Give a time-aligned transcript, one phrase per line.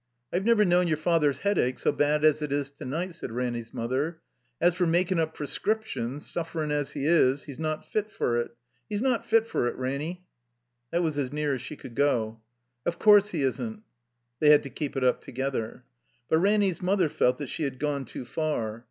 [0.33, 3.71] "I've never known your father's Headache so bad as it is to night," said Ranny's
[3.71, 4.19] mother.
[4.59, 8.49] "As for makin' up prescriptions, suflerin' as He is, He's not fit for it.
[8.89, 10.25] He's not fit for it, Ranny."
[10.89, 12.41] That was as near as she could go.
[12.83, 15.83] "Of course he isn't." 36 THE COMBINED MAZE (They had to keep it up together.)
[16.29, 18.79] But Ranny's mother felt that she had gone too far.